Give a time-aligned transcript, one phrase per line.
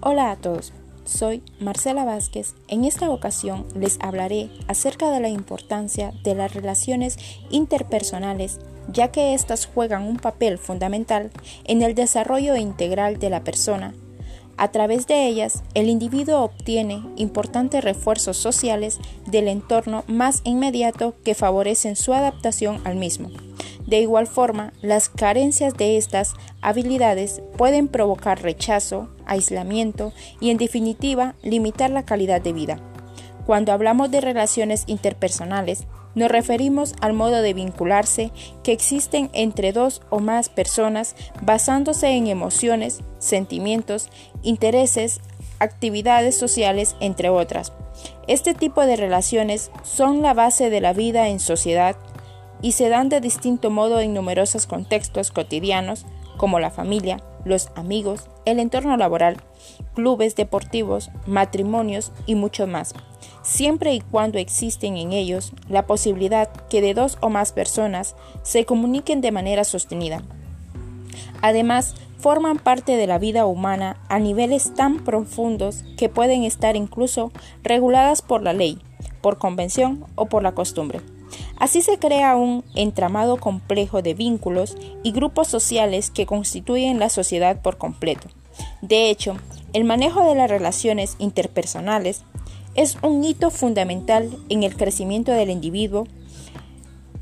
[0.00, 0.72] Hola a todos,
[1.04, 2.54] soy Marcela Vázquez.
[2.68, 7.18] En esta ocasión les hablaré acerca de la importancia de las relaciones
[7.50, 8.58] interpersonales,
[8.92, 11.30] ya que éstas juegan un papel fundamental
[11.64, 13.94] en el desarrollo integral de la persona.
[14.58, 21.34] A través de ellas, el individuo obtiene importantes refuerzos sociales del entorno más inmediato que
[21.34, 23.30] favorecen su adaptación al mismo.
[23.86, 31.34] De igual forma, las carencias de estas habilidades pueden provocar rechazo, aislamiento y, en definitiva,
[31.42, 32.78] limitar la calidad de vida.
[33.46, 35.86] Cuando hablamos de relaciones interpersonales,
[36.16, 38.32] nos referimos al modo de vincularse
[38.64, 44.08] que existen entre dos o más personas basándose en emociones, sentimientos,
[44.42, 45.20] intereses,
[45.58, 47.72] actividades sociales, entre otras.
[48.26, 51.96] Este tipo de relaciones son la base de la vida en sociedad
[52.62, 56.06] y se dan de distinto modo en numerosos contextos cotidianos
[56.36, 59.36] como la familia, los amigos, el entorno laboral,
[59.94, 62.94] clubes deportivos, matrimonios y mucho más,
[63.42, 68.64] siempre y cuando existen en ellos la posibilidad que de dos o más personas se
[68.64, 70.22] comuniquen de manera sostenida.
[71.42, 77.30] Además, forman parte de la vida humana a niveles tan profundos que pueden estar incluso
[77.62, 78.78] reguladas por la ley,
[79.20, 81.00] por convención o por la costumbre.
[81.58, 87.60] Así se crea un entramado complejo de vínculos y grupos sociales que constituyen la sociedad
[87.62, 88.28] por completo.
[88.82, 89.36] De hecho,
[89.72, 92.22] el manejo de las relaciones interpersonales
[92.74, 96.06] es un hito fundamental en el crecimiento del individuo.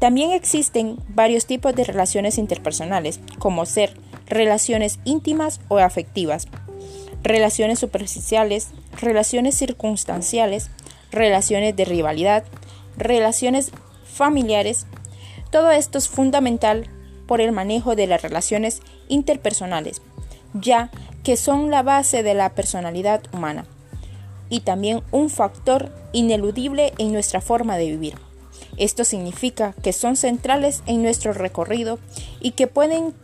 [0.00, 3.96] También existen varios tipos de relaciones interpersonales, como ser
[4.26, 6.48] relaciones íntimas o afectivas,
[7.22, 10.70] relaciones superficiales, relaciones circunstanciales,
[11.12, 12.44] relaciones de rivalidad,
[12.96, 13.70] relaciones
[14.14, 14.86] familiares.
[15.50, 16.88] Todo esto es fundamental
[17.26, 20.02] por el manejo de las relaciones interpersonales,
[20.54, 20.90] ya
[21.22, 23.66] que son la base de la personalidad humana
[24.50, 28.14] y también un factor ineludible en nuestra forma de vivir.
[28.76, 31.98] Esto significa que son centrales en nuestro recorrido
[32.40, 33.14] y que pueden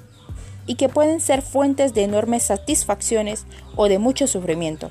[0.67, 3.45] y que pueden ser fuentes de enormes satisfacciones
[3.77, 4.91] o de mucho sufrimiento,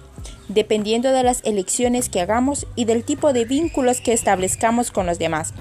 [0.50, 5.20] dependiendo de las elecciones que hagamos y del tipo de vínculos que establezcamos con los
[5.20, 5.54] demás.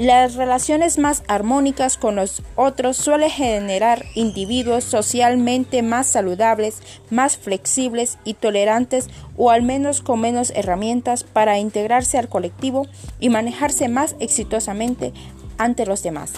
[0.00, 6.78] Las relaciones más armónicas con los otros suelen generar individuos socialmente más saludables,
[7.10, 12.86] más flexibles y tolerantes o al menos con menos herramientas para integrarse al colectivo
[13.20, 15.12] y manejarse más exitosamente
[15.58, 16.32] ante los demás.